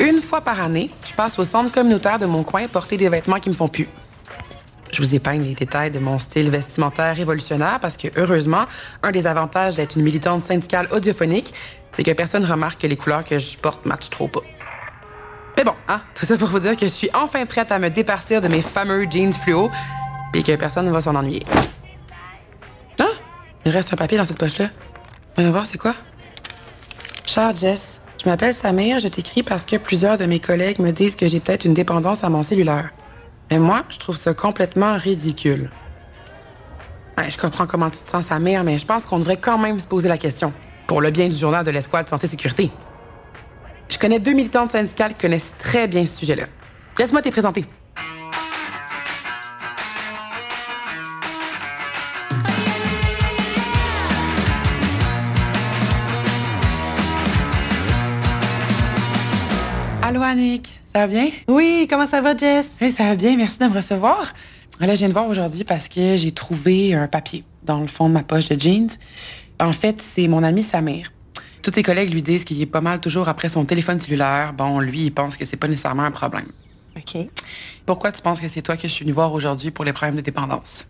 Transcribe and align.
Une 0.00 0.22
fois 0.22 0.40
par 0.40 0.62
année, 0.62 0.88
je 1.04 1.12
passe 1.12 1.38
au 1.38 1.44
centre 1.44 1.70
communautaire 1.70 2.18
de 2.18 2.24
mon 2.24 2.42
coin 2.42 2.66
porter 2.68 2.96
des 2.96 3.10
vêtements 3.10 3.38
qui 3.38 3.50
me 3.50 3.54
font 3.54 3.68
plus. 3.68 3.86
Je 4.90 5.02
vous 5.02 5.14
épargne 5.14 5.42
les 5.42 5.54
détails 5.54 5.90
de 5.90 5.98
mon 5.98 6.18
style 6.18 6.50
vestimentaire 6.50 7.14
révolutionnaire 7.14 7.78
parce 7.80 7.98
que, 7.98 8.08
heureusement, 8.16 8.64
un 9.02 9.10
des 9.12 9.26
avantages 9.26 9.74
d'être 9.74 9.96
une 9.96 10.02
militante 10.02 10.42
syndicale 10.42 10.88
audiophonique, 10.90 11.52
c'est 11.92 12.02
que 12.02 12.12
personne 12.12 12.46
remarque 12.46 12.80
que 12.80 12.86
les 12.86 12.96
couleurs 12.96 13.26
que 13.26 13.38
je 13.38 13.58
porte 13.58 13.84
matchent 13.84 14.08
trop 14.08 14.26
pas. 14.26 14.40
Mais 15.58 15.64
bon, 15.64 15.74
hein, 15.86 16.00
tout 16.14 16.24
ça 16.24 16.38
pour 16.38 16.48
vous 16.48 16.60
dire 16.60 16.76
que 16.76 16.86
je 16.86 16.90
suis 16.90 17.10
enfin 17.12 17.44
prête 17.44 17.70
à 17.70 17.78
me 17.78 17.90
départir 17.90 18.40
de 18.40 18.48
mes 18.48 18.62
fameux 18.62 19.06
jeans 19.08 19.34
fluo 19.34 19.70
et 20.32 20.42
que 20.42 20.56
personne 20.56 20.86
ne 20.86 20.90
va 20.90 21.02
s'en 21.02 21.14
ennuyer. 21.14 21.44
Ah, 22.98 23.04
il 23.66 23.70
reste 23.70 23.92
un 23.92 23.96
papier 23.96 24.16
dans 24.16 24.24
cette 24.24 24.38
poche-là. 24.38 24.70
Voyons 25.36 25.50
voir, 25.50 25.66
c'est 25.66 25.78
quoi? 25.78 25.94
Cher 27.26 27.54
Jess, 27.54 27.99
je 28.20 28.28
m'appelle 28.28 28.52
Samir, 28.52 29.00
je 29.00 29.08
t'écris 29.08 29.42
parce 29.42 29.64
que 29.64 29.76
plusieurs 29.76 30.18
de 30.18 30.26
mes 30.26 30.40
collègues 30.40 30.78
me 30.78 30.90
disent 30.90 31.16
que 31.16 31.26
j'ai 31.26 31.40
peut-être 31.40 31.64
une 31.64 31.72
dépendance 31.72 32.22
à 32.22 32.28
mon 32.28 32.42
cellulaire. 32.42 32.90
Mais 33.50 33.58
moi, 33.58 33.82
je 33.88 33.98
trouve 33.98 34.16
ça 34.16 34.34
complètement 34.34 34.96
ridicule. 34.96 35.70
Ouais, 37.16 37.30
je 37.30 37.38
comprends 37.38 37.66
comment 37.66 37.88
tu 37.88 37.98
te 37.98 38.08
sens, 38.08 38.26
Samir, 38.26 38.62
mais 38.62 38.76
je 38.76 38.84
pense 38.84 39.06
qu'on 39.06 39.18
devrait 39.18 39.38
quand 39.38 39.56
même 39.56 39.80
se 39.80 39.86
poser 39.86 40.08
la 40.08 40.18
question. 40.18 40.52
Pour 40.86 41.00
le 41.00 41.10
bien 41.10 41.28
du 41.28 41.36
journal 41.36 41.64
de 41.64 41.70
l'escouade 41.70 42.08
Santé-Sécurité. 42.08 42.70
Je 43.88 43.98
connais 43.98 44.18
deux 44.18 44.34
militantes 44.34 44.72
syndicales 44.72 45.12
qui 45.12 45.22
connaissent 45.22 45.54
très 45.58 45.88
bien 45.88 46.04
ce 46.04 46.18
sujet-là. 46.18 46.44
Laisse-moi 46.98 47.22
te 47.22 47.30
présenter. 47.30 47.64
Allô, 60.02 60.22
Annick. 60.22 60.80
Ça 60.94 61.00
va 61.00 61.06
bien? 61.06 61.28
Oui, 61.46 61.86
comment 61.88 62.06
ça 62.06 62.20
va, 62.20 62.36
Jess? 62.36 62.66
Oui, 62.80 62.90
ça 62.90 63.04
va 63.04 63.16
bien. 63.16 63.36
Merci 63.36 63.58
de 63.58 63.66
me 63.66 63.74
recevoir. 63.74 64.32
Là, 64.80 64.94
je 64.94 65.00
viens 65.00 65.08
de 65.08 65.12
voir 65.12 65.28
aujourd'hui 65.28 65.62
parce 65.62 65.88
que 65.88 66.16
j'ai 66.16 66.32
trouvé 66.32 66.94
un 66.94 67.06
papier 67.06 67.44
dans 67.62 67.80
le 67.80 67.86
fond 67.86 68.08
de 68.08 68.14
ma 68.14 68.22
poche 68.22 68.48
de 68.48 68.58
jeans. 68.58 68.88
En 69.60 69.72
fait, 69.72 70.02
c'est 70.02 70.26
mon 70.26 70.42
ami 70.42 70.62
Samir. 70.62 71.12
Tous 71.62 71.70
ses 71.72 71.82
collègues 71.82 72.12
lui 72.12 72.22
disent 72.22 72.44
qu'il 72.44 72.60
est 72.62 72.66
pas 72.66 72.80
mal 72.80 73.00
toujours 73.00 73.28
après 73.28 73.50
son 73.50 73.64
téléphone 73.66 74.00
cellulaire. 74.00 74.54
Bon, 74.54 74.80
lui, 74.80 75.04
il 75.04 75.10
pense 75.12 75.36
que 75.36 75.44
c'est 75.44 75.58
pas 75.58 75.68
nécessairement 75.68 76.04
un 76.04 76.10
problème. 76.10 76.46
OK. 76.96 77.28
Pourquoi 77.84 78.10
tu 78.10 78.22
penses 78.22 78.40
que 78.40 78.48
c'est 78.48 78.62
toi 78.62 78.76
que 78.76 78.82
je 78.82 78.88
suis 78.88 79.04
venue 79.04 79.14
voir 79.14 79.32
aujourd'hui 79.34 79.70
pour 79.70 79.84
les 79.84 79.92
problèmes 79.92 80.16
de 80.16 80.22
dépendance? 80.22 80.86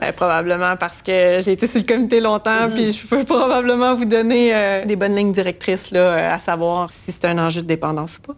Ben, 0.00 0.12
probablement 0.12 0.76
parce 0.76 1.02
que 1.02 1.40
j'ai 1.44 1.52
été 1.52 1.66
sur 1.66 1.80
le 1.80 1.86
comité 1.86 2.20
longtemps, 2.20 2.70
puis 2.74 2.92
je 2.92 3.06
peux 3.06 3.24
probablement 3.24 3.94
vous 3.94 4.06
donner 4.06 4.54
euh, 4.54 4.84
des 4.86 4.96
bonnes 4.96 5.14
lignes 5.14 5.32
directrices 5.32 5.90
là, 5.90 6.00
euh, 6.00 6.34
à 6.34 6.38
savoir 6.38 6.90
si 6.90 7.12
c'est 7.12 7.26
un 7.26 7.38
enjeu 7.38 7.60
de 7.60 7.66
dépendance 7.66 8.16
ou 8.16 8.22
pas. 8.22 8.34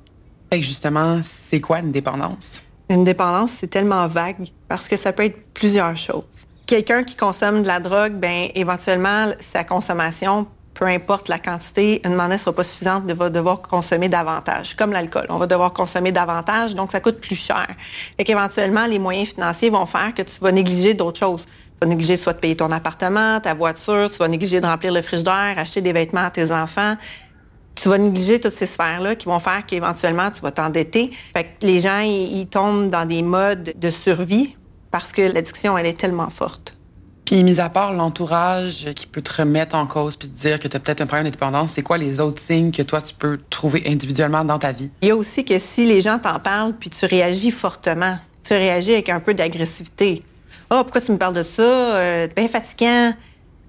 Que 0.50 0.60
justement, 0.60 1.20
c'est 1.24 1.60
quoi 1.60 1.80
une 1.80 1.90
dépendance? 1.90 2.62
Une 2.90 3.04
dépendance, 3.04 3.50
c'est 3.58 3.68
tellement 3.68 4.06
vague 4.06 4.48
parce 4.68 4.88
que 4.88 4.96
ça 4.96 5.12
peut 5.12 5.24
être 5.24 5.52
plusieurs 5.54 5.96
choses. 5.96 6.46
Quelqu'un 6.66 7.02
qui 7.04 7.16
consomme 7.16 7.62
de 7.62 7.66
la 7.66 7.80
drogue, 7.80 8.14
ben 8.14 8.48
éventuellement, 8.54 9.26
sa 9.40 9.64
consommation, 9.64 10.46
peu 10.74 10.86
importe 10.86 11.28
la 11.28 11.38
quantité, 11.38 12.02
une 12.04 12.14
monnaie 12.14 12.36
sera 12.36 12.52
pas 12.52 12.64
suffisante, 12.64 13.04
va 13.10 13.30
devoir 13.30 13.62
consommer 13.62 14.08
davantage, 14.08 14.74
comme 14.74 14.92
l'alcool. 14.92 15.26
On 15.28 15.38
va 15.38 15.46
devoir 15.46 15.72
consommer 15.72 16.12
davantage, 16.12 16.74
donc 16.74 16.90
ça 16.90 17.00
coûte 17.00 17.20
plus 17.20 17.36
cher. 17.36 17.66
Fait 18.16 18.24
qu'éventuellement, 18.24 18.86
les 18.86 18.98
moyens 18.98 19.30
financiers 19.30 19.70
vont 19.70 19.86
faire 19.86 20.12
que 20.14 20.22
tu 20.22 20.40
vas 20.40 20.52
négliger 20.52 20.94
d'autres 20.94 21.20
choses. 21.20 21.46
Tu 21.46 21.78
vas 21.80 21.86
négliger 21.86 22.16
soit 22.16 22.34
de 22.34 22.38
payer 22.38 22.56
ton 22.56 22.70
appartement, 22.72 23.40
ta 23.40 23.54
voiture, 23.54 24.10
tu 24.10 24.18
vas 24.18 24.28
négliger 24.28 24.60
de 24.60 24.66
remplir 24.66 24.92
le 24.92 25.02
frigidaire, 25.02 25.54
acheter 25.56 25.80
des 25.80 25.92
vêtements 25.92 26.24
à 26.24 26.30
tes 26.30 26.50
enfants 26.52 26.96
tu 27.74 27.88
vas 27.88 27.98
négliger 27.98 28.40
toutes 28.40 28.54
ces 28.54 28.66
sphères-là 28.66 29.14
qui 29.14 29.26
vont 29.26 29.40
faire 29.40 29.64
qu'éventuellement, 29.66 30.30
tu 30.30 30.40
vas 30.40 30.50
t'endetter. 30.50 31.10
Fait 31.34 31.44
que 31.44 31.66
les 31.66 31.80
gens, 31.80 32.00
ils, 32.00 32.46
tombent 32.46 32.90
dans 32.90 33.06
des 33.06 33.22
modes 33.22 33.72
de 33.76 33.90
survie 33.90 34.56
parce 34.90 35.12
que 35.12 35.22
l'addiction, 35.22 35.76
elle 35.76 35.86
est 35.86 35.98
tellement 35.98 36.30
forte. 36.30 36.76
Puis, 37.24 37.42
mis 37.42 37.58
à 37.58 37.70
part 37.70 37.94
l'entourage 37.94 38.86
qui 38.94 39.06
peut 39.06 39.22
te 39.22 39.40
remettre 39.40 39.74
en 39.74 39.86
cause 39.86 40.16
puis 40.16 40.28
te 40.28 40.38
dire 40.38 40.60
que 40.60 40.68
tu 40.68 40.76
as 40.76 40.80
peut-être 40.80 41.00
un 41.00 41.06
problème 41.06 41.26
de 41.26 41.30
dépendance, 41.30 41.72
c'est 41.74 41.82
quoi 41.82 41.96
les 41.96 42.20
autres 42.20 42.40
signes 42.40 42.70
que 42.70 42.82
toi, 42.82 43.00
tu 43.00 43.14
peux 43.14 43.40
trouver 43.48 43.82
individuellement 43.86 44.44
dans 44.44 44.58
ta 44.58 44.72
vie? 44.72 44.90
Il 45.00 45.08
y 45.08 45.10
a 45.10 45.16
aussi 45.16 45.44
que 45.44 45.58
si 45.58 45.86
les 45.86 46.02
gens 46.02 46.18
t'en 46.18 46.38
parlent 46.38 46.74
puis 46.74 46.90
tu 46.90 47.06
réagis 47.06 47.50
fortement, 47.50 48.18
tu 48.42 48.52
réagis 48.52 48.92
avec 48.92 49.08
un 49.08 49.20
peu 49.20 49.32
d'agressivité. 49.32 50.22
Oh, 50.70 50.82
pourquoi 50.82 51.00
tu 51.00 51.12
me 51.12 51.18
parles 51.18 51.34
de 51.34 51.42
ça? 51.42 51.62
Euh, 51.62 52.28
bien 52.34 52.48
fatigant. 52.48 53.14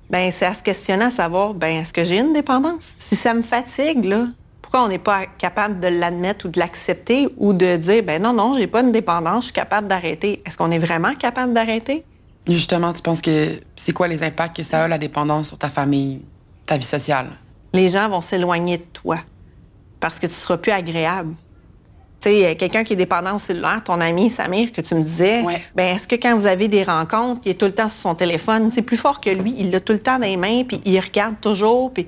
Ben, 0.09 0.31
c'est 0.31 0.45
à 0.45 0.53
se 0.53 0.61
questionner 0.61 1.05
à 1.05 1.11
savoir, 1.11 1.53
ben, 1.53 1.77
est-ce 1.77 1.91
que 1.91 2.03
j'ai 2.03 2.19
une 2.19 2.33
dépendance? 2.33 2.93
Si 2.97 3.15
ça 3.15 3.33
me 3.33 3.41
fatigue, 3.41 4.05
là, 4.05 4.27
pourquoi 4.61 4.83
on 4.83 4.87
n'est 4.87 4.99
pas 4.99 5.25
capable 5.37 5.79
de 5.79 5.87
l'admettre 5.87 6.45
ou 6.45 6.49
de 6.49 6.59
l'accepter 6.59 7.29
ou 7.37 7.53
de 7.53 7.77
dire, 7.77 8.03
ben 8.03 8.21
non, 8.21 8.33
non, 8.33 8.55
j'ai 8.57 8.67
pas 8.67 8.81
une 8.81 8.91
dépendance, 8.91 9.43
je 9.43 9.45
suis 9.45 9.53
capable 9.53 9.87
d'arrêter. 9.87 10.41
Est-ce 10.45 10.57
qu'on 10.57 10.71
est 10.71 10.79
vraiment 10.79 11.15
capable 11.15 11.53
d'arrêter? 11.53 12.03
Justement, 12.47 12.93
tu 12.93 13.01
penses 13.01 13.21
que 13.21 13.59
c'est 13.75 13.93
quoi 13.93 14.07
les 14.07 14.21
impacts 14.21 14.57
que 14.57 14.63
ça 14.63 14.83
a, 14.83 14.87
la 14.87 14.97
dépendance 14.97 15.47
sur 15.47 15.57
ta 15.57 15.69
famille, 15.69 16.21
ta 16.65 16.77
vie 16.77 16.85
sociale? 16.85 17.29
Les 17.73 17.89
gens 17.89 18.07
vont 18.09 18.21
s'éloigner 18.21 18.77
de 18.77 18.85
toi 18.93 19.17
parce 19.99 20.19
que 20.19 20.27
tu 20.27 20.33
seras 20.33 20.57
plus 20.57 20.71
agréable. 20.71 21.33
Sais, 22.25 22.55
quelqu'un 22.55 22.83
qui 22.83 22.93
est 22.93 22.95
dépendant 22.95 23.35
au 23.35 23.39
cellulaire, 23.39 23.83
ton 23.83 24.01
ami 24.01 24.31
Samir, 24.31 24.71
que 24.71 24.81
tu 24.81 24.95
me 24.95 25.03
disais, 25.03 25.43
ben 25.75 25.95
est-ce 25.95 26.07
que 26.07 26.15
quand 26.15 26.35
vous 26.35 26.47
avez 26.47 26.67
des 26.67 26.83
rencontres, 26.83 27.41
il 27.45 27.51
est 27.51 27.53
tout 27.53 27.67
le 27.67 27.71
temps 27.71 27.87
sur 27.87 27.99
son 27.99 28.15
téléphone, 28.15 28.71
c'est 28.71 28.81
plus 28.81 28.97
fort 28.97 29.21
que 29.21 29.29
lui, 29.29 29.53
il 29.59 29.69
l'a 29.69 29.79
tout 29.79 29.93
le 29.93 29.99
temps 29.99 30.17
dans 30.17 30.25
les 30.25 30.35
mains, 30.35 30.63
puis 30.63 30.81
il 30.85 30.99
regarde 30.99 31.35
toujours, 31.39 31.93
puis 31.93 32.07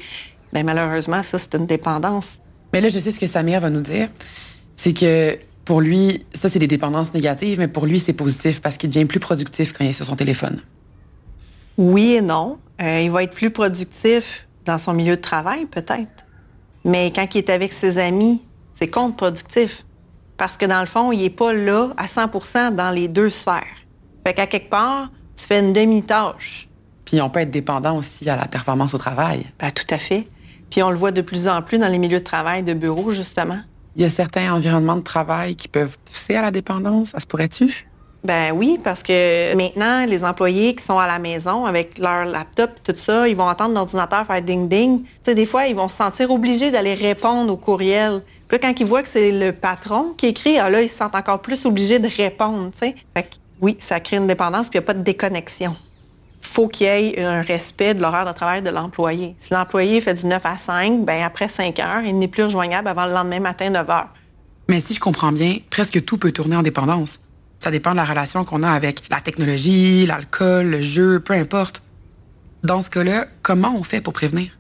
ben 0.54 0.66
malheureusement, 0.66 1.22
ça, 1.22 1.38
c'est 1.38 1.54
une 1.54 1.68
dépendance. 1.68 2.40
Mais 2.74 2.82
là, 2.82 2.90
je 2.90 2.98
sais 2.98 3.12
ce 3.12 3.20
que 3.20 3.28
Samir 3.28 3.62
va 3.62 3.70
nous 3.70 3.82
dire. 3.82 4.10
C'est 4.76 4.94
que 4.94 5.38
pour 5.66 5.82
lui, 5.82 6.26
ça, 6.34 6.50
c'est 6.50 6.58
des 6.58 6.66
dépendances 6.66 7.14
négatives, 7.14 7.60
mais 7.60 7.68
pour 7.68 7.86
lui, 7.86 8.00
c'est 8.00 8.14
positif 8.14 8.60
parce 8.60 8.78
qu'il 8.78 8.90
devient 8.90 9.06
plus 9.06 9.20
productif 9.20 9.72
quand 9.72 9.84
il 9.84 9.92
est 9.92 9.94
sur 9.94 10.08
son 10.08 10.16
téléphone. 10.16 10.64
Oui 11.78 12.14
et 12.14 12.22
non. 12.22 12.58
Euh, 12.82 13.02
il 13.02 13.12
va 13.12 13.22
être 13.22 13.36
plus 13.36 13.52
productif 13.52 14.48
dans 14.66 14.80
son 14.80 14.94
milieu 14.94 15.16
de 15.16 15.22
travail, 15.22 15.68
peut-être. 15.68 16.26
Mais 16.86 17.12
quand 17.16 17.36
il 17.36 17.38
est 17.38 17.52
avec 17.52 17.72
ses 17.72 18.00
amis, 18.00 18.42
c'est 18.74 18.88
contre-productif. 18.88 19.86
Parce 20.38 20.56
que 20.56 20.66
dans 20.66 20.80
le 20.80 20.86
fond, 20.86 21.12
il 21.12 21.20
n'est 21.20 21.30
pas 21.30 21.54
là 21.54 21.90
à 21.98 22.06
100% 22.06 22.76
dans 22.76 22.92
les 22.92 23.08
deux 23.08 23.30
sphères. 23.30 23.64
Fait 24.26 24.34
qu'à 24.34 24.48
quelque 24.48 24.70
part, 24.70 25.10
tu 25.36 25.44
fais 25.44 25.60
une 25.60 25.74
demi-tâche. 25.74 26.70
Puis 27.06 27.22
on 27.22 27.30
peut 27.30 27.40
être 27.40 27.52
dépendant 27.52 27.98
aussi 27.98 28.30
à 28.30 28.36
la 28.36 28.48
performance 28.48 28.94
au 28.94 28.98
travail. 28.98 29.46
Ben, 29.60 29.72
tout 29.72 29.86
à 29.90 29.98
fait. 29.98 30.28
Puis 30.70 30.84
on 30.84 30.90
le 30.90 30.98
voit 30.98 31.12
de 31.12 31.22
plus 31.22 31.48
en 31.48 31.62
plus 31.62 31.80
dans 31.80 31.88
les 31.88 31.98
milieux 31.98 32.20
de 32.20 32.24
travail, 32.24 32.64
de 32.64 32.74
bureau, 32.74 33.12
justement. 33.12 33.60
Il 33.96 34.02
y 34.02 34.06
a 34.06 34.10
certains 34.10 34.54
environnements 34.54 34.98
de 34.98 35.02
travail 35.02 35.56
qui 35.56 35.68
peuvent 35.68 35.98
pousser 36.06 36.36
à 36.36 36.42
la 36.42 36.52
dépendance. 36.52 37.10
Ça 37.10 37.20
se 37.20 37.26
pourrait-tu? 37.26 37.88
Ben 38.24 38.52
oui, 38.52 38.80
parce 38.84 39.04
que 39.04 39.56
maintenant, 39.56 40.06
les 40.06 40.26
employés 40.26 40.76
qui 40.76 40.84
sont 40.84 40.98
à 40.98 41.08
la 41.08 41.20
maison 41.20 41.66
avec 41.66 41.98
leur 41.98 42.26
laptop, 42.26 42.72
tout 42.84 42.94
ça, 42.96 43.28
ils 43.28 43.36
vont 43.36 43.48
entendre 43.48 43.76
l'ordinateur 43.76 44.26
faire 44.26 44.42
ding-ding. 44.42 45.04
Tu 45.04 45.10
sais, 45.24 45.36
des 45.36 45.46
fois, 45.46 45.68
ils 45.68 45.76
vont 45.76 45.88
se 45.88 45.96
sentir 45.96 46.32
obligés 46.32 46.72
d'aller 46.72 46.96
répondre 46.96 47.54
aux 47.54 47.58
courriels. 47.58 48.22
Puis 48.48 48.58
là, 48.58 48.68
quand 48.68 48.80
ils 48.80 48.86
voient 48.86 49.04
que 49.04 49.08
c'est 49.08 49.32
le 49.32 49.54
patron 49.54 50.14
qui 50.18 50.28
écrit, 50.28 50.58
ah 50.58 50.70
là, 50.70 50.82
ils 50.82 50.90
se 50.90 50.96
sentent 50.96 51.16
encore 51.16 51.42
plus 51.42 51.66
obligés 51.66 52.00
de 52.00 52.10
répondre, 52.10 52.72
tu 52.72 52.80
sais. 52.80 52.96
Fait 53.16 53.24
que, 53.24 53.36
oui, 53.62 53.78
ça 53.80 54.00
crée 54.00 54.18
une 54.18 54.28
dépendance, 54.28 54.70
puis 54.70 54.78
il 54.78 54.82
n'y 54.82 54.86
a 54.86 54.88
pas 54.88 54.94
de 54.94 55.04
déconnexion. 55.04 55.76
faut 56.42 56.68
qu'il 56.68 56.88
y 56.88 56.90
ait 56.90 57.24
un 57.24 57.42
respect 57.42 57.94
de 57.94 58.02
l'horaire 58.02 58.26
de 58.26 58.32
travail 58.32 58.62
de 58.62 58.70
l'employé. 58.70 59.36
Si 59.40 59.54
l'employé 59.54 60.02
fait 60.02 60.16
du 60.16 60.26
9 60.26 60.46
à 60.46 60.58
5, 60.58 61.06
ben 61.06 61.24
après 61.24 61.48
5 61.48 61.80
heures, 61.80 62.02
il 62.04 62.18
n'est 62.18 62.28
plus 62.28 62.44
rejoignable 62.44 62.88
avant 62.88 63.06
le 63.06 63.14
lendemain 63.14 63.40
matin 63.40 63.70
9 63.70 63.90
heures. 63.90 64.10
Mais 64.68 64.80
si 64.80 64.94
je 64.94 65.00
comprends 65.00 65.32
bien, 65.32 65.58
presque 65.70 66.04
tout 66.04 66.18
peut 66.18 66.32
tourner 66.32 66.56
en 66.56 66.64
dépendance. 66.64 67.20
Ça 67.60 67.72
dépend 67.72 67.92
de 67.92 67.98
la 67.98 68.06
relation 68.06 68.44
qu'on 68.44 68.64
a 68.64 68.72
avec 68.72 69.04
la 69.10 69.20
technologie, 69.20 70.06
l'alcool, 70.06 70.68
le 70.68 70.82
jeu, 70.82 71.20
peu 71.20 71.34
importe. 71.34 71.82
Dans 72.64 72.82
ce 72.82 72.90
cas-là, 72.90 73.26
comment 73.42 73.74
on 73.76 73.84
fait 73.84 74.02
pour 74.02 74.14
prévenir? 74.14 74.52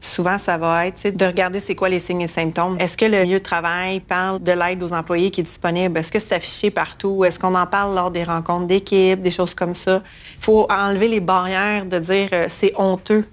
Souvent, 0.00 0.38
ça 0.38 0.58
va 0.58 0.86
être 0.86 1.16
de 1.16 1.24
regarder 1.24 1.60
c'est 1.60 1.74
quoi 1.74 1.88
les 1.88 1.98
signes 1.98 2.20
et 2.20 2.28
symptômes. 2.28 2.76
Est-ce 2.78 2.96
que 2.96 3.06
le 3.06 3.24
lieu 3.24 3.38
de 3.38 3.44
travail 3.44 4.00
parle 4.00 4.42
de 4.42 4.52
l'aide 4.52 4.82
aux 4.82 4.92
employés 4.92 5.30
qui 5.30 5.40
est 5.40 5.44
disponible? 5.44 5.98
Est-ce 5.98 6.12
que 6.12 6.20
c'est 6.20 6.34
affiché 6.34 6.70
partout? 6.70 7.24
Est-ce 7.24 7.38
qu'on 7.38 7.54
en 7.54 7.66
parle 7.66 7.94
lors 7.94 8.10
des 8.10 8.22
rencontres 8.22 8.66
d'équipe, 8.66 9.22
des 9.22 9.30
choses 9.30 9.54
comme 9.54 9.74
ça? 9.74 10.02
Il 10.36 10.44
faut 10.44 10.66
enlever 10.70 11.08
les 11.08 11.20
barrières 11.20 11.86
de 11.86 11.98
dire 11.98 12.28
euh, 12.34 12.46
c'est 12.50 12.72
honteux. 12.76 13.26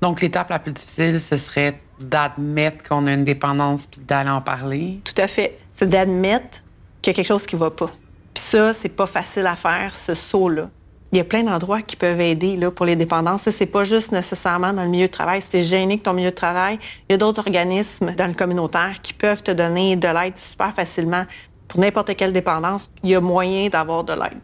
Donc, 0.00 0.22
l'étape 0.22 0.48
la 0.48 0.58
plus 0.58 0.72
difficile, 0.72 1.20
ce 1.20 1.36
serait 1.36 1.78
d'admettre 2.00 2.88
qu'on 2.88 3.06
a 3.06 3.12
une 3.12 3.24
dépendance 3.24 3.86
puis 3.86 4.00
d'aller 4.00 4.30
en 4.30 4.40
parler? 4.40 5.00
Tout 5.04 5.20
à 5.20 5.28
fait. 5.28 5.58
C'est 5.76 5.88
d'admettre 5.88 6.62
qu'il 7.02 7.12
y 7.12 7.14
a 7.14 7.16
quelque 7.16 7.26
chose 7.26 7.44
qui 7.44 7.56
ne 7.56 7.60
va 7.60 7.70
pas. 7.70 7.90
Puis 8.34 8.42
ça, 8.42 8.74
c'est 8.74 8.88
pas 8.88 9.06
facile 9.06 9.46
à 9.46 9.56
faire, 9.56 9.94
ce 9.94 10.14
saut-là. 10.14 10.68
Il 11.12 11.18
y 11.18 11.20
a 11.20 11.24
plein 11.24 11.44
d'endroits 11.44 11.80
qui 11.80 11.94
peuvent 11.94 12.20
aider 12.20 12.56
là, 12.56 12.72
pour 12.72 12.86
les 12.86 12.96
dépendances. 12.96 13.48
C'est 13.48 13.66
pas 13.66 13.84
juste 13.84 14.10
nécessairement 14.10 14.72
dans 14.72 14.82
le 14.82 14.88
milieu 14.88 15.06
de 15.06 15.12
travail. 15.12 15.40
Si 15.42 15.48
tu 15.48 15.62
gêné 15.62 15.98
que 15.98 16.02
ton 16.02 16.12
milieu 16.12 16.30
de 16.30 16.34
travail, 16.34 16.76
il 17.08 17.12
y 17.12 17.14
a 17.14 17.18
d'autres 17.18 17.38
organismes 17.46 18.12
dans 18.16 18.26
le 18.26 18.34
communautaire 18.34 18.96
qui 19.00 19.12
peuvent 19.12 19.42
te 19.42 19.52
donner 19.52 19.94
de 19.94 20.08
l'aide 20.08 20.36
super 20.36 20.72
facilement. 20.74 21.24
Pour 21.68 21.78
n'importe 21.78 22.16
quelle 22.16 22.32
dépendance, 22.32 22.90
il 23.04 23.10
y 23.10 23.14
a 23.14 23.20
moyen 23.20 23.68
d'avoir 23.68 24.02
de 24.02 24.12
l'aide. 24.12 24.40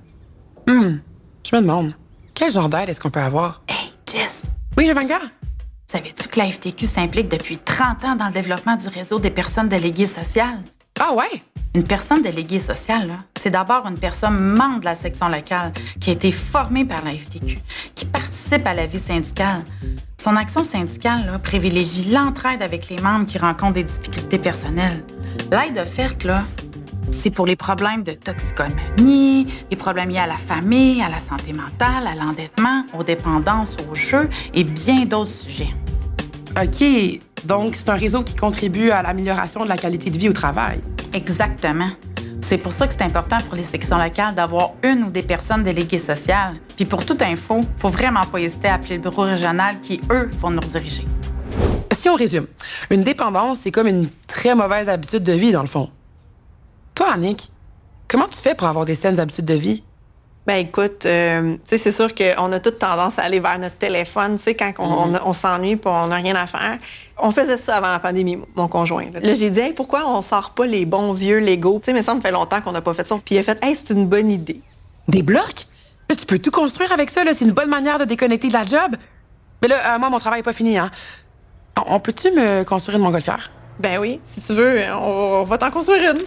Hum, 0.69 1.01
je 1.45 1.57
me 1.57 1.61
demande, 1.61 1.93
quel 2.35 2.53
genre 2.53 2.69
d'aide 2.69 2.89
est-ce 2.89 3.01
qu'on 3.01 3.11
peut 3.11 3.19
avoir? 3.19 3.63
Hey, 3.67 3.93
Jess! 4.07 4.43
Oui, 4.79 4.87
Jovanka? 4.87 5.19
Savais-tu 5.89 6.29
que 6.29 6.39
la 6.39 6.49
FTQ 6.49 6.87
s'implique 6.87 7.29
depuis 7.29 7.59
30 7.59 8.05
ans 8.05 8.15
dans 8.15 8.27
le 8.27 8.33
développement 8.33 8.77
du 8.77 8.87
réseau 8.87 9.19
des 9.19 9.31
personnes 9.31 9.69
déléguées 9.69 10.07
sociales? 10.07 10.63
Ah 11.03 11.15
ouais? 11.15 11.43
Une 11.75 11.83
personne 11.83 12.21
déléguée 12.21 12.61
sociale, 12.61 13.11
c'est 13.41 13.49
d'abord 13.49 13.87
une 13.87 13.99
personne 13.99 14.39
membre 14.39 14.81
de 14.81 14.85
la 14.85 14.95
section 14.95 15.31
locale 15.31 15.73
qui 15.99 16.11
a 16.11 16.13
été 16.13 16.31
formée 16.31 16.85
par 16.85 17.03
la 17.03 17.13
FTQ, 17.13 17.59
qui 17.95 18.05
participe 18.05 18.67
à 18.67 18.75
la 18.75 18.85
vie 18.85 18.99
syndicale. 18.99 19.63
Son 20.21 20.37
action 20.37 20.63
syndicale 20.63 21.41
privilégie 21.43 22.13
l'entraide 22.13 22.61
avec 22.61 22.91
les 22.91 22.99
membres 22.99 23.25
qui 23.25 23.39
rencontrent 23.39 23.73
des 23.73 23.85
difficultés 23.85 24.37
personnelles. 24.37 25.03
L'aide 25.51 25.79
offerte, 25.79 26.25
là, 26.25 26.43
c'est 27.11 27.31
pour 27.31 27.47
les 27.47 27.57
problèmes 27.57 28.03
de 28.03 28.13
toxicomanie, 28.13 29.47
les 29.71 29.77
problèmes 29.79 30.11
liés 30.11 30.19
à 30.19 30.27
la 30.27 30.37
famille, 30.37 31.01
à 31.01 31.09
la 31.09 31.19
santé 31.19 31.55
mentale, 31.55 32.07
à 32.07 32.15
l'endettement, 32.15 32.85
aux 32.93 33.05
dépendances, 33.05 33.79
aux 33.91 33.95
jeux 33.95 34.29
et 34.53 34.65
bien 34.65 35.07
d'autres 35.07 35.31
sujets. 35.31 35.75
OK, 36.61 36.85
donc 37.45 37.75
c'est 37.77 37.89
un 37.89 37.97
réseau 37.97 38.23
qui 38.23 38.35
contribue 38.35 38.91
à 38.91 39.03
l'amélioration 39.03 39.65
de 39.65 39.69
la 39.69 39.77
qualité 39.77 40.11
de 40.11 40.19
vie 40.19 40.29
au 40.29 40.33
travail. 40.33 40.81
Exactement. 41.13 41.89
C'est 42.41 42.59
pour 42.59 42.73
ça 42.73 42.89
que 42.89 42.93
c'est 42.93 43.03
important 43.03 43.39
pour 43.49 43.55
les 43.55 43.63
sections 43.63 43.97
locales 43.97 44.35
d'avoir 44.35 44.73
une 44.83 45.05
ou 45.05 45.11
des 45.11 45.23
personnes 45.23 45.63
déléguées 45.63 46.01
sociales. 46.01 46.57
Puis 46.77 46.85
pour 46.85 47.07
toute 47.07 47.23
info, 47.23 47.61
faut 47.77 47.89
vraiment 47.89 48.27
pas 48.27 48.39
hésiter 48.39 48.69
à 48.69 48.75
appeler 48.75 48.97
le 48.97 49.03
bureau 49.03 49.23
régional 49.23 49.81
qui, 49.81 50.01
eux, 50.11 50.29
vont 50.39 50.51
nous 50.51 50.61
rediriger. 50.61 51.07
Si 51.97 52.09
on 52.09 52.15
résume, 52.15 52.47
une 52.91 53.05
dépendance, 53.05 53.59
c'est 53.63 53.71
comme 53.71 53.87
une 53.87 54.09
très 54.27 54.55
mauvaise 54.55 54.89
habitude 54.89 55.23
de 55.23 55.33
vie, 55.33 55.53
dans 55.53 55.61
le 55.61 55.69
fond. 55.69 55.91
Toi, 56.95 57.13
Annick, 57.13 57.51
comment 58.09 58.27
tu 58.27 58.39
fais 58.39 58.55
pour 58.55 58.67
avoir 58.67 58.85
des 58.85 58.95
saines 58.95 59.21
habitudes 59.21 59.45
de 59.45 59.55
vie? 59.55 59.85
Ben 60.47 60.57
écoute, 60.57 61.05
euh, 61.05 61.57
c'est 61.67 61.93
sûr 61.93 62.15
qu'on 62.15 62.53
a 62.53 62.61
toute 62.61 62.79
tendance 62.79 63.19
à 63.19 63.23
aller 63.23 63.41
vers 63.41 63.59
notre 63.59 63.77
téléphone, 63.77 64.39
tu 64.39 64.45
sais, 64.45 64.55
quand 64.55 64.73
on, 64.79 65.13
mm-hmm. 65.13 65.33
s'ennuie 65.35 65.73
et 65.73 65.81
on 65.85 66.07
n'a 66.07 66.17
rien 66.17 66.35
à 66.35 66.47
faire. 66.47 66.79
On 67.19 67.31
faisait 67.31 67.59
ça 67.59 67.77
avant 67.77 67.91
la 67.91 67.99
pandémie, 67.99 68.39
mon 68.57 68.67
conjoint. 68.67 69.07
Là, 69.13 69.35
j'ai 69.35 69.51
dit, 69.51 69.73
pourquoi 69.77 70.09
on 70.09 70.23
sort 70.23 70.51
pas 70.51 70.67
les 70.67 70.87
bons 70.87 71.13
vieux 71.13 71.39
Lego? 71.39 71.79
Tu 71.79 71.87
sais, 71.87 71.93
mais 71.93 72.03
ça 72.03 72.15
me 72.15 72.21
fait 72.21 72.31
longtemps 72.31 72.63
qu'on 72.63 72.73
n'a 72.73 72.81
pas 72.81 72.95
fait 72.95 73.07
ça. 73.07 73.17
Puis 73.23 73.35
il 73.35 73.39
a 73.39 73.43
fait, 73.43 73.63
hey, 73.63 73.77
c'est 73.77 73.93
une 73.93 74.07
bonne 74.07 74.31
idée. 74.31 74.63
Des 75.09 75.23
blocs? 75.23 75.67
tu 76.17 76.27
peux 76.27 76.39
tout 76.39 76.51
construire 76.51 76.93
avec 76.93 77.11
ça, 77.11 77.23
c'est 77.27 77.45
une 77.45 77.53
bonne 77.53 77.71
manière 77.71 77.99
de 77.99 78.05
déconnecter 78.05 78.49
de 78.49 78.53
la 78.53 78.65
job. 78.65 78.97
Mais 79.63 79.69
là, 79.69 79.95
euh, 79.95 79.99
moi, 79.99 80.11
mon 80.11 80.19
travail 80.19 80.41
n'est 80.41 80.45
pas 80.45 80.53
fini, 80.53 80.79
hein. 80.79 80.91
On, 81.87 82.01
peut-tu 82.01 82.31
me 82.31 82.65
construire 82.65 82.99
une 82.99 83.05
montgolfière? 83.05 83.51
Ben 83.79 83.99
oui, 83.99 84.21
si 84.27 84.41
tu 84.41 84.53
veux, 84.53 84.81
on 84.93 85.45
va 85.45 85.57
t'en 85.57 85.71
construire 85.71 86.13
une. 86.13 86.21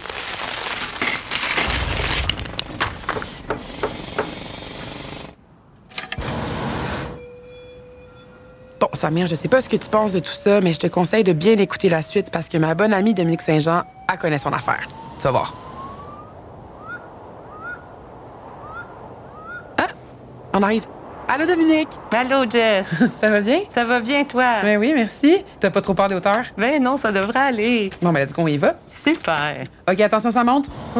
Samir, 9.04 9.26
je 9.26 9.34
sais 9.34 9.48
pas 9.48 9.60
ce 9.60 9.68
que 9.68 9.76
tu 9.76 9.90
penses 9.90 10.12
de 10.12 10.18
tout 10.18 10.32
ça, 10.32 10.62
mais 10.62 10.72
je 10.72 10.78
te 10.78 10.86
conseille 10.86 11.24
de 11.24 11.34
bien 11.34 11.58
écouter 11.58 11.90
la 11.90 12.00
suite 12.00 12.30
parce 12.30 12.48
que 12.48 12.56
ma 12.56 12.74
bonne 12.74 12.94
amie 12.94 13.12
Dominique 13.12 13.42
Saint-Jean, 13.42 13.82
a 14.08 14.16
connaît 14.16 14.38
son 14.38 14.50
affaire. 14.50 14.88
Tu 15.18 15.24
vas 15.24 15.30
voir. 15.30 15.52
Ah, 19.76 19.88
on 20.54 20.62
arrive. 20.62 20.86
Allô, 21.28 21.44
Dominique? 21.44 21.90
Allô, 22.16 22.48
Jess. 22.48 22.86
ça 23.20 23.28
va 23.28 23.42
bien? 23.42 23.60
Ça 23.68 23.84
va 23.84 24.00
bien, 24.00 24.24
toi? 24.24 24.62
Ben 24.62 24.78
oui, 24.78 24.94
merci. 24.94 25.44
T'as 25.60 25.68
pas 25.68 25.82
trop 25.82 25.92
peur 25.92 26.08
des 26.08 26.14
hauteurs? 26.14 26.46
Ben 26.56 26.82
non, 26.82 26.96
ça 26.96 27.12
devrait 27.12 27.40
aller. 27.40 27.90
Bon, 28.00 28.10
ben, 28.10 28.26
du 28.26 28.32
coup, 28.32 28.40
on 28.40 28.46
y 28.46 28.56
va. 28.56 28.72
Super. 28.88 29.66
OK, 29.86 30.00
attention, 30.00 30.32
ça 30.32 30.44
monte. 30.44 30.70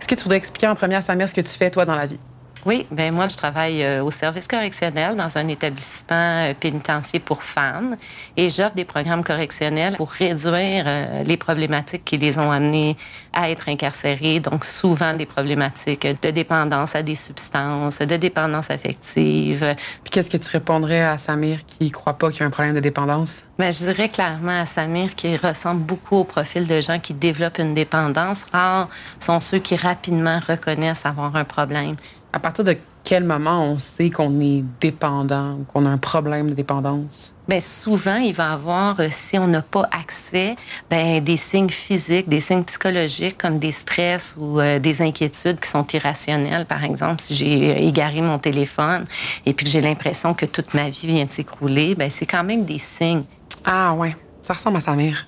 Est-ce 0.00 0.08
que 0.08 0.14
tu 0.14 0.22
voudrais 0.22 0.38
expliquer 0.38 0.68
en 0.68 0.74
première, 0.74 1.02
Samir, 1.02 1.28
ce 1.28 1.34
que 1.34 1.42
tu 1.42 1.52
fais, 1.52 1.70
toi, 1.70 1.84
dans 1.84 1.96
la 1.96 2.06
vie? 2.06 2.18
Oui, 2.64 2.86
ben 2.92 3.12
moi, 3.12 3.26
je 3.26 3.36
travaille 3.36 3.82
euh, 3.82 4.04
au 4.04 4.12
service 4.12 4.46
correctionnel 4.46 5.16
dans 5.16 5.36
un 5.36 5.48
établissement 5.48 6.46
euh, 6.46 6.54
pénitentiaire 6.54 7.20
pour 7.22 7.42
femmes 7.42 7.96
et 8.36 8.50
j'offre 8.50 8.76
des 8.76 8.84
programmes 8.84 9.24
correctionnels 9.24 9.96
pour 9.96 10.10
réduire 10.10 10.84
euh, 10.86 11.24
les 11.24 11.36
problématiques 11.36 12.04
qui 12.04 12.18
les 12.18 12.38
ont 12.38 12.52
amenés 12.52 12.96
à 13.32 13.50
être 13.50 13.68
incarcérés, 13.68 14.38
donc 14.38 14.64
souvent 14.64 15.12
des 15.14 15.26
problématiques 15.26 16.06
de 16.22 16.30
dépendance 16.30 16.94
à 16.94 17.02
des 17.02 17.16
substances, 17.16 17.98
de 17.98 18.16
dépendance 18.16 18.70
affective. 18.70 19.74
Puis 20.04 20.10
qu'est-ce 20.12 20.30
que 20.30 20.36
tu 20.36 20.48
répondrais 20.50 21.02
à 21.02 21.18
Samir 21.18 21.66
qui 21.66 21.86
ne 21.86 21.90
croit 21.90 22.14
pas 22.14 22.30
qu'il 22.30 22.40
y 22.40 22.42
a 22.44 22.46
un 22.46 22.50
problème 22.50 22.76
de 22.76 22.80
dépendance? 22.80 23.42
Ben, 23.58 23.72
je 23.72 23.78
dirais 23.78 24.08
clairement 24.08 24.60
à 24.60 24.66
Samir 24.66 25.16
qui 25.16 25.36
ressemble 25.36 25.82
beaucoup 25.82 26.16
au 26.16 26.24
profil 26.24 26.68
de 26.68 26.80
gens 26.80 27.00
qui 27.00 27.12
développent 27.12 27.58
une 27.58 27.74
dépendance. 27.74 28.44
Rares 28.52 28.88
sont 29.18 29.40
ceux 29.40 29.58
qui 29.58 29.74
rapidement 29.74 30.38
reconnaissent 30.46 31.06
avoir 31.06 31.34
un 31.34 31.44
problème. 31.44 31.96
À 32.34 32.38
partir 32.38 32.64
de 32.64 32.76
quel 33.04 33.24
moment 33.24 33.64
on 33.64 33.78
sait 33.78 34.08
qu'on 34.08 34.40
est 34.40 34.64
dépendant 34.80 35.54
ou 35.54 35.64
qu'on 35.64 35.84
a 35.84 35.90
un 35.90 35.98
problème 35.98 36.48
de 36.48 36.54
dépendance? 36.54 37.34
Bien, 37.46 37.60
souvent, 37.60 38.16
il 38.16 38.32
va 38.32 38.50
y 38.50 38.52
avoir, 38.52 39.00
euh, 39.00 39.08
si 39.10 39.38
on 39.38 39.48
n'a 39.48 39.60
pas 39.60 39.86
accès, 39.90 40.54
ben, 40.88 41.22
des 41.22 41.36
signes 41.36 41.68
physiques, 41.68 42.28
des 42.28 42.40
signes 42.40 42.62
psychologiques 42.62 43.36
comme 43.36 43.58
des 43.58 43.72
stress 43.72 44.36
ou 44.38 44.60
euh, 44.60 44.78
des 44.78 45.02
inquiétudes 45.02 45.60
qui 45.60 45.68
sont 45.68 45.86
irrationnelles. 45.92 46.64
Par 46.64 46.84
exemple, 46.84 47.20
si 47.20 47.34
j'ai 47.34 47.72
euh, 47.72 47.88
égaré 47.88 48.22
mon 48.22 48.38
téléphone 48.38 49.04
et 49.44 49.52
puis 49.52 49.64
que 49.64 49.70
j'ai 49.70 49.80
l'impression 49.80 50.32
que 50.32 50.46
toute 50.46 50.72
ma 50.72 50.88
vie 50.88 51.08
vient 51.08 51.24
de 51.24 51.32
s'écrouler, 51.32 51.94
ben, 51.94 52.08
c'est 52.08 52.26
quand 52.26 52.44
même 52.44 52.64
des 52.64 52.78
signes. 52.78 53.24
Ah 53.64 53.92
ouais, 53.94 54.16
ça 54.42 54.54
ressemble 54.54 54.78
à 54.78 54.80
sa 54.80 54.94
mère. 54.94 55.26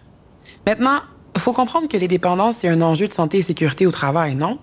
Maintenant, 0.66 1.00
il 1.34 1.40
faut 1.40 1.52
comprendre 1.52 1.88
que 1.88 1.96
les 1.96 2.08
dépendances, 2.08 2.56
c'est 2.60 2.68
un 2.68 2.80
enjeu 2.80 3.08
de 3.08 3.12
santé 3.12 3.38
et 3.38 3.42
sécurité 3.42 3.86
au 3.86 3.90
travail, 3.90 4.36
non? 4.36 4.58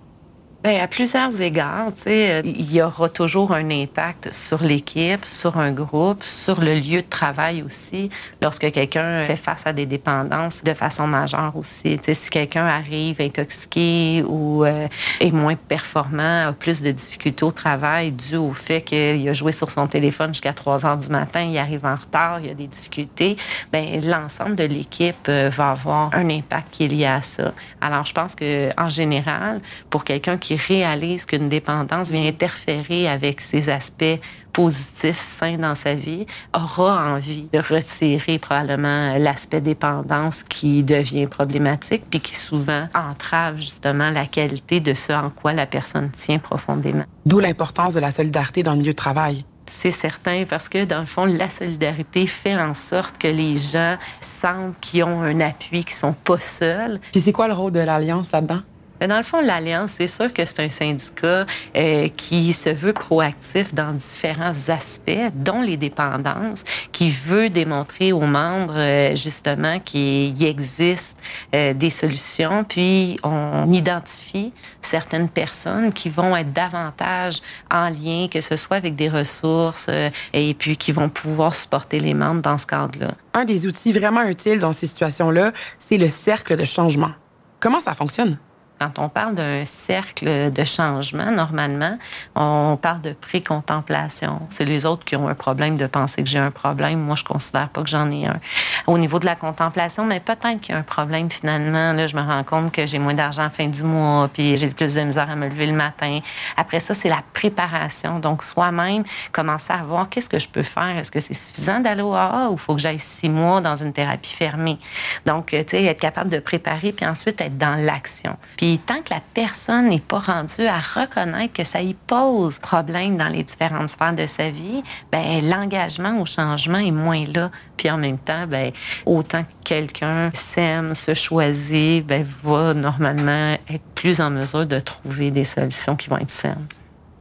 Bien, 0.64 0.84
à 0.84 0.88
plusieurs 0.88 1.42
égards, 1.42 1.92
euh, 2.06 2.42
il 2.46 2.72
y 2.72 2.84
aura 2.84 3.10
toujours 3.10 3.52
un 3.52 3.72
impact 3.72 4.32
sur 4.32 4.62
l'équipe, 4.62 5.26
sur 5.26 5.58
un 5.58 5.72
groupe, 5.72 6.24
sur 6.24 6.62
le 6.62 6.76
lieu 6.76 7.02
de 7.02 7.10
travail 7.10 7.64
aussi, 7.64 8.12
lorsque 8.44 8.72
quelqu'un 8.72 9.26
fait 9.26 9.38
face 9.38 9.66
à 9.66 9.74
des 9.74 9.88
dépendances 9.88 10.64
de 10.64 10.76
façon 10.76 11.08
majeure 11.08 11.54
aussi. 11.56 12.00
Si 12.14 12.30
quelqu'un 12.30 12.66
arrive 12.66 13.20
intoxiqué 13.20 14.24
ou 14.28 14.64
euh, 14.64 14.88
est 15.20 15.32
moins 15.32 15.56
performant, 15.56 16.50
a 16.50 16.54
plus 16.54 16.84
de 16.84 16.92
difficultés 16.92 17.44
au 17.44 17.52
travail 17.52 18.12
dû 18.12 18.36
au 18.36 18.54
fait 18.54 18.84
qu'il 18.84 19.28
a 19.28 19.34
joué 19.34 19.52
sur 19.52 19.72
son 19.72 19.88
téléphone 19.88 20.32
jusqu'à 20.32 20.54
3 20.54 20.86
heures 20.86 20.98
du 20.98 21.10
matin, 21.10 21.42
il 21.42 21.58
arrive 21.58 21.88
en 21.88 21.96
retard, 21.96 22.40
il 22.40 22.52
a 22.52 22.54
des 22.54 22.68
difficultés, 22.68 23.36
bien, 23.74 24.00
l'ensemble 24.04 24.56
de 24.56 24.66
l'équipe 24.66 25.28
euh, 25.28 25.50
va 25.52 25.72
avoir 25.72 26.12
un 26.14 26.30
impact 26.30 26.68
qui 26.70 26.84
est 26.84 26.88
lié 26.88 27.08
à 27.08 27.24
ça. 27.24 27.52
Alors, 27.82 28.06
je 28.06 28.14
pense 28.14 28.36
que 28.36 28.70
en 28.80 28.90
général, 28.90 29.60
pour 29.90 30.04
quelqu'un 30.04 30.38
qui 30.38 30.51
réalise 30.56 31.26
qu'une 31.26 31.50
dépendance 31.50 32.12
vient 32.12 32.26
interférer 32.26 33.08
avec 33.08 33.42
ses 33.42 33.70
aspects 33.70 34.20
positifs, 34.52 35.18
sains 35.18 35.58
dans 35.58 35.76
sa 35.76 35.94
vie, 35.94 36.26
aura 36.54 37.14
envie 37.14 37.48
de 37.54 37.60
retirer 37.60 38.38
probablement 38.40 39.18
l'aspect 39.18 39.62
dépendance 39.62 40.44
qui 40.44 40.84
devient 40.84 41.28
problématique, 41.28 42.04
puis 42.10 42.20
qui 42.20 42.36
souvent 42.36 42.88
entrave 42.94 43.58
justement 43.58 44.12
la 44.12 44.26
qualité 44.26 44.80
de 44.80 44.94
ce 44.94 45.14
en 45.14 45.30
quoi 45.30 45.54
la 45.54 45.66
personne 45.66 46.10
tient 46.12 46.40
profondément. 46.40 47.06
D'où 47.26 47.40
l'importance 47.40 47.94
de 47.94 48.00
la 48.00 48.12
solidarité 48.12 48.64
dans 48.64 48.74
le 48.74 48.80
milieu 48.80 48.92
de 48.92 48.98
travail. 48.98 49.46
C'est 49.68 49.92
certain 49.92 50.44
parce 50.48 50.70
que 50.70 50.84
dans 50.84 51.00
le 51.00 51.06
fond, 51.06 51.26
la 51.26 51.50
solidarité 51.50 52.28
fait 52.28 52.58
en 52.58 52.74
sorte 52.74 53.18
que 53.18 53.28
les 53.28 53.56
gens 53.56 53.96
sentent 54.20 54.80
qu'ils 54.82 55.04
ont 55.06 55.22
un 55.22 55.40
appui, 55.40 55.86
qu'ils 55.86 55.96
sont 55.96 56.14
pas 56.14 56.40
seuls. 56.40 57.00
Puis 57.12 57.22
c'est 57.22 57.32
quoi 57.32 57.48
le 57.48 57.54
rôle 57.54 57.72
de 57.72 57.80
l'Alliance 57.80 58.32
là-dedans? 58.32 58.62
Dans 59.08 59.18
le 59.18 59.24
fond, 59.24 59.42
l'Alliance, 59.42 59.94
c'est 59.98 60.08
sûr 60.08 60.32
que 60.32 60.46
c'est 60.46 60.60
un 60.60 60.70
syndicat 60.70 61.48
euh, 61.76 62.08
qui 62.16 62.54
se 62.54 62.70
veut 62.70 62.94
proactif 62.94 63.74
dans 63.74 63.94
différents 63.94 64.54
aspects, 64.68 65.32
dont 65.34 65.62
les 65.64 65.76
dépendances, 65.76 66.64
qui 66.92 67.10
veut 67.10 67.50
démontrer 67.50 68.12
aux 68.12 68.20
membres, 68.20 68.76
euh, 68.78 69.16
justement, 69.16 69.80
qu'il 69.80 70.44
existe 70.44 71.18
euh, 71.56 71.74
des 71.74 71.90
solutions, 71.90 72.64
puis 72.64 73.20
on 73.24 73.74
identifie 73.74 74.54
certaines 74.82 75.30
personnes 75.30 75.92
qui 75.94 76.10
vont 76.10 76.36
être 76.36 76.54
davantage 76.54 77.40
en 77.72 77.90
lien, 77.90 78.28
que 78.32 78.40
ce 78.40 78.56
soit 78.56 78.78
avec 78.78 78.96
des 78.96 79.10
ressources, 79.10 79.90
et 80.34 80.54
puis 80.54 80.78
qui 80.78 80.92
vont 80.92 81.10
pouvoir 81.10 81.56
supporter 81.56 82.00
les 82.00 82.14
membres 82.14 82.42
dans 82.42 82.58
ce 82.60 82.68
cadre-là. 82.68 83.14
Un 83.34 83.46
des 83.46 83.66
outils 83.66 83.94
vraiment 83.94 84.24
utiles 84.24 84.60
dans 84.60 84.74
ces 84.74 84.86
situations-là, 84.86 85.54
c'est 85.80 85.98
le 85.98 86.08
cercle 86.08 86.56
de 86.56 86.66
changement. 86.66 87.12
Comment 87.60 87.80
ça 87.80 87.94
fonctionne? 87.94 88.38
Quand 88.82 88.98
on 88.98 89.10
parle 89.10 89.36
d'un 89.36 89.64
cercle 89.64 90.50
de 90.52 90.64
changement, 90.64 91.30
normalement, 91.30 92.00
on 92.34 92.80
parle 92.82 93.02
de 93.02 93.14
pré-contemplation. 93.14 94.42
C'est 94.50 94.66
les 94.66 94.88
autres 94.88 95.06
qui 95.06 95.16
ont 95.16 95.28
un 95.28 95.36
problème 95.36 95.78
de 95.78 95.86
penser 95.86 96.24
que 96.24 96.28
j'ai 96.28 96.40
un 96.40 96.50
problème. 96.50 97.00
Moi, 97.00 97.16
je 97.16 97.24
considère 97.24 97.70
pas 97.70 97.84
que 97.84 97.90
j'en 97.90 98.10
ai 98.10 98.26
un. 98.26 98.40
Au 98.88 98.98
niveau 98.98 99.20
de 99.20 99.26
la 99.26 99.36
contemplation, 99.36 100.04
mais 100.04 100.20
peut-être 100.20 100.62
qu'il 100.62 100.74
y 100.74 100.76
a 100.76 100.80
un 100.80 100.84
problème 100.84 101.30
finalement. 101.30 101.94
Là, 101.94 102.08
je 102.08 102.16
me 102.16 102.24
rends 102.24 102.44
compte 102.44 102.72
que 102.72 102.88
j'ai 102.88 102.98
moins 102.98 103.14
d'argent 103.14 103.44
à 103.44 103.46
la 103.46 103.50
fin 103.52 103.68
du 103.68 103.84
mois, 103.84 104.32
puis 104.34 104.58
j'ai 104.58 104.70
plus 104.70 104.96
de 104.96 105.02
misère 105.02 105.30
à 105.30 105.36
me 105.36 105.48
lever 105.48 105.68
le 105.68 105.74
matin. 105.74 106.18
Après 106.58 106.80
ça, 106.80 106.96
c'est 106.96 107.10
la 107.10 107.22
préparation. 107.36 108.18
Donc, 108.18 108.42
soi-même, 108.42 109.04
commencer 109.32 109.74
à 109.74 109.84
voir 109.84 110.10
qu'est-ce 110.10 110.30
que 110.30 110.40
je 110.40 110.50
peux 110.50 110.64
faire. 110.64 110.98
Est-ce 110.98 111.12
que 111.12 111.20
c'est 111.20 111.36
suffisant 111.36 111.82
d'aller 111.82 112.02
au 112.02 112.16
AA 112.16 112.50
ou 112.50 112.58
faut 112.58 112.74
que 112.74 112.82
j'aille 112.82 112.98
six 112.98 113.30
mois 113.30 113.62
dans 113.62 113.76
une 113.76 113.94
thérapie 113.94 114.34
fermée? 114.34 114.80
Donc, 115.28 115.50
tu 115.52 115.64
sais, 115.68 115.84
être 115.84 116.02
capable 116.02 116.32
de 116.32 116.40
préparer, 116.40 116.94
puis 116.94 117.06
ensuite 117.06 117.40
être 117.42 117.60
dans 117.60 117.76
l'action. 117.76 118.36
Puis 118.58 118.71
Puis 118.72 118.80
tant 118.80 119.02
que 119.02 119.14
la 119.14 119.20
personne 119.34 119.90
n'est 119.90 120.00
pas 120.00 120.20
rendue 120.20 120.66
à 120.66 120.80
reconnaître 120.80 121.52
que 121.52 121.66
ça 121.66 121.82
y 121.82 121.94
pose 121.94 122.58
problème 122.58 123.18
dans 123.18 123.28
les 123.28 123.44
différentes 123.44 123.90
sphères 123.90 124.16
de 124.16 124.26
sa 124.26 124.50
vie, 124.50 124.82
ben 125.12 125.42
l'engagement 125.44 126.22
au 126.22 126.26
changement 126.26 126.78
est 126.78 126.92
moins 126.92 127.26
là. 127.26 127.52
Puis 127.76 127.92
en 127.92 127.98
même 127.98 128.18
temps, 128.18 128.48
ben 128.48 128.72
autant 129.06 129.44
que 129.44 129.50
quelqu'un 129.66 130.32
s'aime, 130.34 130.96
se 130.96 131.14
choisit, 131.14 132.08
ben 132.08 132.26
va 132.44 132.74
normalement 132.74 133.58
être 133.70 133.84
plus 133.94 134.22
en 134.22 134.30
mesure 134.30 134.66
de 134.66 134.80
trouver 134.80 135.32
des 135.32 135.44
solutions 135.44 135.98
qui 135.98 136.10
vont 136.10 136.20
être 136.20 136.32
saines. 136.32 136.68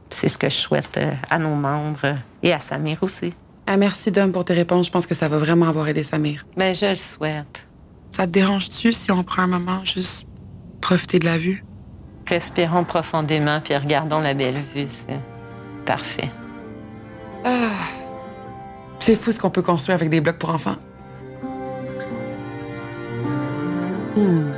C'est 0.09 0.29
ce 0.29 0.37
que 0.37 0.49
je 0.49 0.55
souhaite 0.55 0.95
euh, 0.95 1.11
à 1.29 1.37
nos 1.37 1.55
membres 1.55 2.15
et 2.43 2.53
à 2.53 2.61
Samir 2.61 2.99
aussi. 3.01 3.33
Ah, 3.67 3.75
merci, 3.75 4.09
Dom, 4.09 4.31
pour 4.31 4.45
tes 4.45 4.53
réponses. 4.53 4.85
Je 4.85 4.91
pense 4.93 5.05
que 5.05 5.15
ça 5.15 5.27
va 5.27 5.37
vraiment 5.37 5.67
avoir 5.67 5.85
aidé 5.89 6.03
Samir. 6.03 6.45
Ben, 6.55 6.73
je 6.73 6.85
le 6.85 6.95
souhaite. 6.95 7.67
Ça 8.11 8.25
te 8.25 8.31
dérange-tu 8.31 8.93
si 8.93 9.11
on 9.11 9.23
prend 9.23 9.43
un 9.43 9.47
moment 9.47 9.83
juste 9.83 10.27
profiter 10.81 11.19
de 11.19 11.25
la 11.25 11.37
vue? 11.37 11.63
Respirons 12.27 12.83
profondément 12.83 13.61
puis 13.63 13.75
regardons 13.75 14.19
la 14.19 14.33
belle 14.33 14.61
vue. 14.75 14.87
C'est 14.87 15.19
parfait. 15.85 16.29
Ah. 17.43 17.69
C'est 18.99 19.15
fou 19.15 19.31
ce 19.31 19.39
qu'on 19.39 19.49
peut 19.49 19.61
construire 19.61 19.95
avec 19.95 20.09
des 20.09 20.21
blocs 20.21 20.37
pour 20.37 20.49
enfants. 20.49 20.75
Hmm. 24.15 24.51